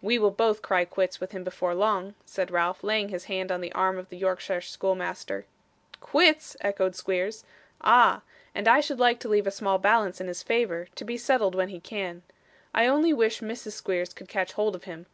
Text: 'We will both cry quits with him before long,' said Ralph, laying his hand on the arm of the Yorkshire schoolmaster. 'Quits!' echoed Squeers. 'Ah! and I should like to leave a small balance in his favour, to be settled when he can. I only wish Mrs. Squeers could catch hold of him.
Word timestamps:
'We 0.00 0.20
will 0.20 0.30
both 0.30 0.62
cry 0.62 0.84
quits 0.84 1.18
with 1.18 1.32
him 1.32 1.42
before 1.42 1.74
long,' 1.74 2.14
said 2.24 2.52
Ralph, 2.52 2.84
laying 2.84 3.08
his 3.08 3.24
hand 3.24 3.50
on 3.50 3.60
the 3.60 3.72
arm 3.72 3.98
of 3.98 4.10
the 4.10 4.16
Yorkshire 4.16 4.60
schoolmaster. 4.60 5.44
'Quits!' 6.00 6.56
echoed 6.60 6.94
Squeers. 6.94 7.42
'Ah! 7.80 8.22
and 8.54 8.68
I 8.68 8.78
should 8.80 9.00
like 9.00 9.18
to 9.18 9.28
leave 9.28 9.48
a 9.48 9.50
small 9.50 9.78
balance 9.78 10.20
in 10.20 10.28
his 10.28 10.44
favour, 10.44 10.86
to 10.94 11.04
be 11.04 11.16
settled 11.18 11.56
when 11.56 11.70
he 11.70 11.80
can. 11.80 12.22
I 12.72 12.86
only 12.86 13.12
wish 13.12 13.40
Mrs. 13.40 13.72
Squeers 13.72 14.14
could 14.14 14.28
catch 14.28 14.52
hold 14.52 14.76
of 14.76 14.84
him. 14.84 15.06